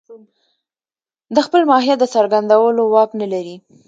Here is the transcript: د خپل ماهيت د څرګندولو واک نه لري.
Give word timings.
د 1.35 1.37
خپل 1.45 1.61
ماهيت 1.71 1.97
د 2.01 2.05
څرګندولو 2.13 2.81
واک 2.93 3.11
نه 3.21 3.27
لري. 3.33 3.55